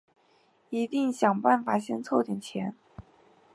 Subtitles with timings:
[0.71, 2.75] 一定想办法先凑点钱